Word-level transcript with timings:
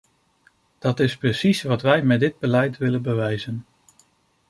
Dat 0.79 0.99
is 0.99 1.17
precies 1.17 1.63
wat 1.63 1.81
we 1.81 2.01
met 2.03 2.19
dit 2.19 2.39
beleid 2.39 2.77
willen 2.77 3.01
bewijzen. 3.01 3.65